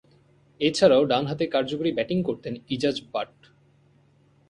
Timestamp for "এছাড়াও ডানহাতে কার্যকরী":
0.59-1.91